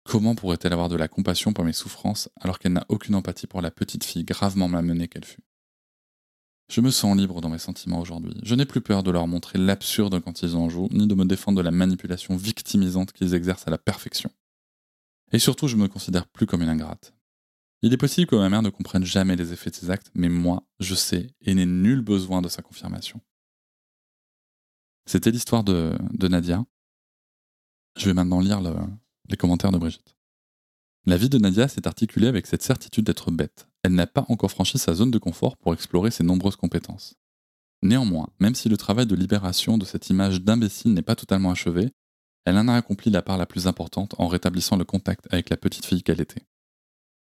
Comment 0.05 0.35
pourrait-elle 0.35 0.73
avoir 0.73 0.89
de 0.89 0.97
la 0.97 1.07
compassion 1.07 1.53
pour 1.53 1.65
mes 1.65 1.73
souffrances 1.73 2.29
alors 2.41 2.59
qu'elle 2.59 2.73
n'a 2.73 2.87
aucune 2.89 3.15
empathie 3.15 3.47
pour 3.47 3.63
la 3.63 3.71
petite 3.71 4.05
fille 4.05 4.25
gravement 4.25 4.69
malmenée 4.69 5.09
qu'elle 5.09 5.25
fut? 5.25 5.45
Je 6.71 6.81
me 6.81 6.91
sens 6.91 7.17
libre 7.17 7.41
dans 7.41 7.51
mes 7.51 7.59
sentiments 7.59 8.01
aujourd'hui. 8.01 8.35
Je 8.43 8.55
n'ai 8.55 8.65
plus 8.65 8.81
peur 8.81 9.03
de 9.03 9.11
leur 9.11 9.27
montrer 9.27 9.59
l'absurde 9.59 10.21
quand 10.21 10.43
ils 10.43 10.57
en 10.57 10.69
jouent, 10.69 10.89
ni 10.91 11.07
de 11.07 11.15
me 11.15 11.25
défendre 11.25 11.59
de 11.59 11.63
la 11.63 11.71
manipulation 11.71 12.37
victimisante 12.37 13.13
qu'ils 13.13 13.35
exercent 13.35 13.69
à 13.69 13.71
la 13.71 13.79
perfection. 13.79 14.31
Et 15.33 15.39
surtout, 15.39 15.69
je 15.69 15.77
me 15.77 15.89
considère 15.89 16.27
plus 16.27 16.47
comme 16.47 16.63
une 16.63 16.69
ingrate. 16.69 17.15
Il 17.83 17.93
est 17.93 17.99
possible 17.99 18.29
que 18.29 18.37
ma 18.37 18.49
mère 18.49 18.63
ne 18.63 18.71
comprenne 18.71 19.05
jamais 19.05 19.35
les 19.35 19.53
effets 19.53 19.71
de 19.71 19.75
ses 19.75 19.91
actes, 19.91 20.11
mais 20.15 20.29
moi, 20.29 20.63
je 20.79 20.95
sais 20.95 21.35
et 21.41 21.55
n'ai 21.55 21.67
nul 21.67 22.01
besoin 22.01 22.41
de 22.41 22.49
sa 22.49 22.63
confirmation. 22.63 23.21
C'était 25.05 25.33
l'histoire 25.33 25.65
de, 25.65 25.97
Nadia. 26.29 26.65
Je 27.99 28.07
vais 28.07 28.15
maintenant 28.15 28.41
lire 28.41 28.61
les 29.29 29.37
commentaires 29.37 29.73
de 29.73 29.79
Brigitte. 29.79 30.17
La 31.05 31.17
vie 31.17 31.29
de 31.29 31.39
Nadia 31.39 31.67
s'est 31.67 31.89
articulée 31.89 32.29
avec 32.29 32.47
cette 32.47 32.63
certitude 32.63 33.05
d'être 33.05 33.33
bête. 33.33 33.67
Elle 33.83 33.95
n'a 33.95 34.07
pas 34.07 34.25
encore 34.29 34.53
franchi 34.53 34.79
sa 34.79 34.95
zone 34.95 35.11
de 35.11 35.19
confort 35.19 35.57
pour 35.57 35.75
explorer 35.75 36.13
ses 36.13 36.23
nombreuses 36.23 36.55
compétences. 36.55 37.17
Néanmoins, 37.83 38.29
même 38.39 38.55
si 38.55 38.69
le 38.69 38.77
travail 38.77 39.07
de 39.07 39.17
libération 39.17 39.79
de 39.79 39.85
cette 39.85 40.11
image 40.11 40.43
d'imbécile 40.43 40.95
n'est 40.95 41.03
pas 41.03 41.17
totalement 41.17 41.51
achevé, 41.51 41.91
elle 42.45 42.57
en 42.57 42.69
a 42.69 42.75
accompli 42.75 43.11
la 43.11 43.23
part 43.23 43.37
la 43.37 43.47
plus 43.47 43.67
importante 43.67 44.15
en 44.19 44.29
rétablissant 44.29 44.77
le 44.77 44.85
contact 44.85 45.27
avec 45.33 45.51
la 45.51 45.57
petite 45.57 45.87
fille 45.87 46.05
qu'elle 46.05 46.21
était. 46.21 46.47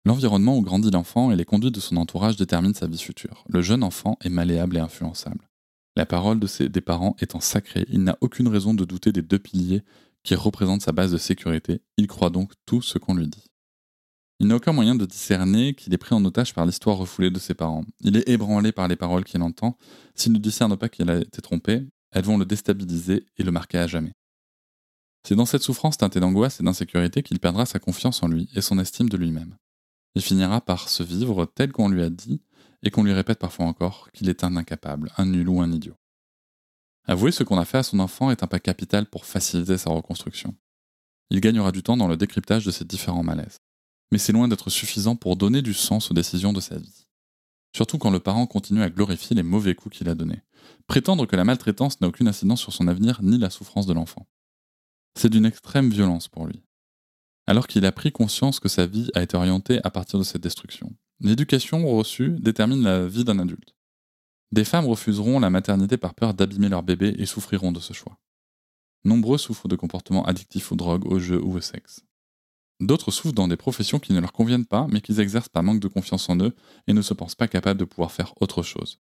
L'environnement 0.04 0.56
où 0.56 0.62
grandit 0.62 0.90
l'enfant 0.90 1.32
et 1.32 1.36
les 1.36 1.44
conduites 1.44 1.74
de 1.74 1.80
son 1.80 1.96
entourage 1.96 2.36
déterminent 2.36 2.74
sa 2.74 2.86
vie 2.86 2.98
future. 2.98 3.44
Le 3.48 3.62
jeune 3.62 3.82
enfant 3.82 4.16
est 4.22 4.28
malléable 4.28 4.76
et 4.76 4.80
influençable. 4.80 5.48
La 5.96 6.06
parole 6.06 6.38
des 6.38 6.80
parents 6.80 7.16
étant 7.20 7.40
sacrée, 7.40 7.84
il 7.88 8.04
n'a 8.04 8.16
aucune 8.20 8.48
raison 8.48 8.74
de 8.74 8.84
douter 8.84 9.10
des 9.10 9.22
deux 9.22 9.40
piliers 9.40 9.82
qui 10.22 10.36
représentent 10.36 10.82
sa 10.82 10.92
base 10.92 11.10
de 11.10 11.18
sécurité, 11.18 11.82
il 11.96 12.06
croit 12.06 12.30
donc 12.30 12.52
tout 12.64 12.80
ce 12.80 12.98
qu'on 12.98 13.14
lui 13.14 13.26
dit. 13.26 13.51
Il 14.42 14.48
n'a 14.48 14.56
aucun 14.56 14.72
moyen 14.72 14.96
de 14.96 15.06
discerner 15.06 15.72
qu'il 15.72 15.94
est 15.94 15.98
pris 15.98 16.16
en 16.16 16.24
otage 16.24 16.52
par 16.52 16.66
l'histoire 16.66 16.96
refoulée 16.96 17.30
de 17.30 17.38
ses 17.38 17.54
parents. 17.54 17.84
Il 18.00 18.16
est 18.16 18.28
ébranlé 18.28 18.72
par 18.72 18.88
les 18.88 18.96
paroles 18.96 19.22
qu'il 19.22 19.40
entend. 19.40 19.78
S'il 20.16 20.32
ne 20.32 20.38
discerne 20.38 20.76
pas 20.76 20.88
qu'il 20.88 21.08
a 21.10 21.18
été 21.18 21.40
trompé, 21.40 21.86
elles 22.10 22.24
vont 22.24 22.38
le 22.38 22.44
déstabiliser 22.44 23.24
et 23.38 23.44
le 23.44 23.52
marquer 23.52 23.78
à 23.78 23.86
jamais. 23.86 24.10
C'est 25.22 25.36
dans 25.36 25.46
cette 25.46 25.62
souffrance 25.62 25.96
teintée 25.96 26.18
d'angoisse 26.18 26.58
et 26.58 26.64
d'insécurité 26.64 27.22
qu'il 27.22 27.38
perdra 27.38 27.66
sa 27.66 27.78
confiance 27.78 28.24
en 28.24 28.26
lui 28.26 28.50
et 28.56 28.62
son 28.62 28.80
estime 28.80 29.08
de 29.08 29.16
lui-même. 29.16 29.54
Il 30.16 30.22
finira 30.22 30.60
par 30.60 30.88
se 30.88 31.04
vivre 31.04 31.46
tel 31.46 31.70
qu'on 31.70 31.88
lui 31.88 32.02
a 32.02 32.10
dit 32.10 32.42
et 32.82 32.90
qu'on 32.90 33.04
lui 33.04 33.12
répète 33.12 33.38
parfois 33.38 33.66
encore 33.66 34.10
qu'il 34.10 34.28
est 34.28 34.42
un 34.42 34.56
incapable, 34.56 35.12
un 35.18 35.26
nul 35.26 35.48
ou 35.48 35.60
un 35.60 35.70
idiot. 35.70 35.94
Avouer 37.06 37.30
ce 37.30 37.44
qu'on 37.44 37.60
a 37.60 37.64
fait 37.64 37.78
à 37.78 37.84
son 37.84 38.00
enfant 38.00 38.32
est 38.32 38.42
un 38.42 38.48
pas 38.48 38.58
capital 38.58 39.06
pour 39.06 39.24
faciliter 39.24 39.78
sa 39.78 39.90
reconstruction. 39.90 40.56
Il 41.30 41.40
gagnera 41.40 41.70
du 41.70 41.84
temps 41.84 41.96
dans 41.96 42.08
le 42.08 42.16
décryptage 42.16 42.66
de 42.66 42.72
ses 42.72 42.84
différents 42.84 43.22
malaises. 43.22 43.58
Mais 44.12 44.18
c'est 44.18 44.32
loin 44.32 44.46
d'être 44.46 44.70
suffisant 44.70 45.16
pour 45.16 45.36
donner 45.36 45.60
du 45.60 45.74
sens 45.74 46.12
aux 46.12 46.14
décisions 46.14 46.52
de 46.52 46.60
sa 46.60 46.78
vie. 46.78 47.08
Surtout 47.74 47.98
quand 47.98 48.10
le 48.10 48.20
parent 48.20 48.46
continue 48.46 48.82
à 48.82 48.90
glorifier 48.90 49.34
les 49.34 49.42
mauvais 49.42 49.74
coups 49.74 49.98
qu'il 49.98 50.08
a 50.08 50.14
donnés. 50.14 50.42
Prétendre 50.86 51.26
que 51.26 51.34
la 51.34 51.44
maltraitance 51.44 52.00
n'a 52.00 52.06
aucune 52.06 52.28
incidence 52.28 52.60
sur 52.60 52.72
son 52.72 52.86
avenir 52.86 53.20
ni 53.22 53.38
la 53.38 53.50
souffrance 53.50 53.86
de 53.86 53.94
l'enfant. 53.94 54.28
C'est 55.18 55.30
d'une 55.30 55.46
extrême 55.46 55.90
violence 55.90 56.28
pour 56.28 56.46
lui 56.46 56.62
alors 57.46 57.66
qu'il 57.66 57.84
a 57.84 57.92
pris 57.92 58.12
conscience 58.12 58.60
que 58.60 58.68
sa 58.68 58.86
vie 58.86 59.10
a 59.14 59.22
été 59.22 59.36
orientée 59.36 59.80
à 59.84 59.90
partir 59.90 60.18
de 60.18 60.24
cette 60.24 60.42
destruction. 60.42 60.92
L'éducation 61.20 61.86
reçue 61.86 62.36
détermine 62.40 62.82
la 62.82 63.06
vie 63.06 63.24
d'un 63.24 63.38
adulte. 63.38 63.74
Des 64.52 64.64
femmes 64.64 64.86
refuseront 64.86 65.40
la 65.40 65.50
maternité 65.50 65.96
par 65.96 66.14
peur 66.14 66.34
d'abîmer 66.34 66.68
leur 66.68 66.82
bébé 66.82 67.14
et 67.18 67.26
souffriront 67.26 67.72
de 67.72 67.80
ce 67.80 67.92
choix. 67.92 68.18
Nombreux 69.04 69.38
souffrent 69.38 69.68
de 69.68 69.76
comportements 69.76 70.24
addictifs 70.24 70.72
aux 70.72 70.76
drogues, 70.76 71.06
aux 71.06 71.18
jeux 71.18 71.42
ou 71.42 71.56
au 71.56 71.60
sexe. 71.60 72.04
D'autres 72.82 73.12
souffrent 73.12 73.32
dans 73.32 73.46
des 73.46 73.56
professions 73.56 74.00
qui 74.00 74.12
ne 74.12 74.18
leur 74.18 74.32
conviennent 74.32 74.66
pas, 74.66 74.88
mais 74.90 75.00
qu'ils 75.00 75.20
exercent 75.20 75.48
par 75.48 75.62
manque 75.62 75.78
de 75.78 75.86
confiance 75.86 76.28
en 76.28 76.36
eux 76.40 76.52
et 76.88 76.92
ne 76.92 77.00
se 77.00 77.14
pensent 77.14 77.36
pas 77.36 77.46
capables 77.46 77.78
de 77.78 77.84
pouvoir 77.84 78.10
faire 78.10 78.34
autre 78.40 78.64
chose. 78.64 78.98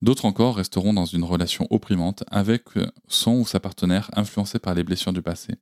D'autres 0.00 0.26
encore 0.26 0.56
resteront 0.56 0.92
dans 0.92 1.04
une 1.04 1.24
relation 1.24 1.66
opprimante 1.70 2.22
avec 2.28 2.62
son 3.08 3.32
ou 3.32 3.46
sa 3.46 3.58
partenaire 3.58 4.12
influencé 4.12 4.60
par 4.60 4.74
les 4.74 4.84
blessures 4.84 5.12
du 5.12 5.22
passé, 5.22 5.56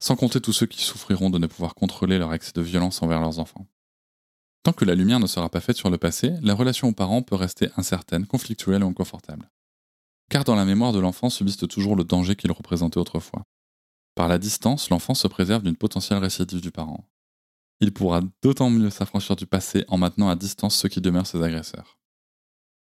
sans 0.00 0.16
compter 0.16 0.40
tous 0.40 0.54
ceux 0.54 0.64
qui 0.64 0.80
souffriront 0.80 1.28
de 1.28 1.38
ne 1.38 1.46
pouvoir 1.46 1.74
contrôler 1.74 2.18
leur 2.18 2.32
excès 2.32 2.52
de 2.54 2.62
violence 2.62 3.02
envers 3.02 3.20
leurs 3.20 3.40
enfants. 3.40 3.66
Tant 4.62 4.72
que 4.72 4.86
la 4.86 4.94
lumière 4.94 5.20
ne 5.20 5.26
sera 5.26 5.50
pas 5.50 5.60
faite 5.60 5.76
sur 5.76 5.90
le 5.90 5.98
passé, 5.98 6.32
la 6.40 6.54
relation 6.54 6.88
aux 6.88 6.94
parents 6.94 7.20
peut 7.20 7.36
rester 7.36 7.68
incertaine, 7.76 8.26
conflictuelle 8.26 8.84
ou 8.84 8.88
inconfortable. 8.88 9.50
Car 10.30 10.44
dans 10.44 10.54
la 10.54 10.64
mémoire 10.64 10.94
de 10.94 10.98
l'enfant 10.98 11.28
subsiste 11.28 11.68
toujours 11.68 11.94
le 11.94 12.04
danger 12.04 12.36
qu'il 12.36 12.52
représentait 12.52 12.98
autrefois. 12.98 13.44
Par 14.18 14.26
la 14.26 14.38
distance, 14.38 14.90
l'enfant 14.90 15.14
se 15.14 15.28
préserve 15.28 15.62
d'une 15.62 15.76
potentielle 15.76 16.18
récidive 16.18 16.60
du 16.60 16.72
parent. 16.72 17.08
Il 17.78 17.94
pourra 17.94 18.20
d'autant 18.42 18.68
mieux 18.68 18.90
s'affranchir 18.90 19.36
du 19.36 19.46
passé 19.46 19.84
en 19.86 19.96
maintenant 19.96 20.28
à 20.28 20.34
distance 20.34 20.74
ceux 20.74 20.88
qui 20.88 21.00
demeurent 21.00 21.28
ses 21.28 21.40
agresseurs. 21.40 22.00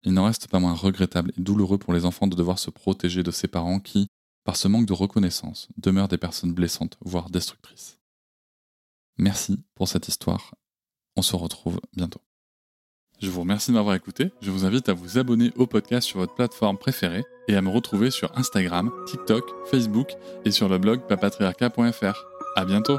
Il 0.02 0.14
n'en 0.14 0.24
reste 0.24 0.48
pas 0.48 0.60
moins 0.60 0.72
regrettable 0.72 1.34
et 1.36 1.42
douloureux 1.42 1.76
pour 1.76 1.92
les 1.92 2.06
enfants 2.06 2.26
de 2.26 2.34
devoir 2.34 2.58
se 2.58 2.70
protéger 2.70 3.22
de 3.22 3.30
ses 3.30 3.48
parents 3.48 3.80
qui, 3.80 4.06
par 4.44 4.56
ce 4.56 4.66
manque 4.66 4.86
de 4.86 4.94
reconnaissance, 4.94 5.68
demeurent 5.76 6.08
des 6.08 6.16
personnes 6.16 6.54
blessantes, 6.54 6.96
voire 7.02 7.28
destructrices. 7.28 7.98
Merci 9.18 9.62
pour 9.74 9.88
cette 9.88 10.08
histoire. 10.08 10.54
On 11.16 11.22
se 11.22 11.36
retrouve 11.36 11.82
bientôt. 11.94 12.25
Je 13.20 13.30
vous 13.30 13.40
remercie 13.40 13.70
de 13.70 13.76
m'avoir 13.76 13.94
écouté. 13.94 14.30
Je 14.42 14.50
vous 14.50 14.64
invite 14.64 14.88
à 14.88 14.92
vous 14.92 15.18
abonner 15.18 15.52
au 15.56 15.66
podcast 15.66 16.06
sur 16.06 16.18
votre 16.18 16.34
plateforme 16.34 16.76
préférée 16.76 17.24
et 17.48 17.56
à 17.56 17.62
me 17.62 17.70
retrouver 17.70 18.10
sur 18.10 18.36
Instagram, 18.36 18.90
TikTok, 19.06 19.44
Facebook 19.70 20.08
et 20.44 20.50
sur 20.50 20.68
le 20.68 20.78
blog 20.78 21.00
papatriarca.fr. 21.08 22.26
À 22.56 22.64
bientôt! 22.64 22.98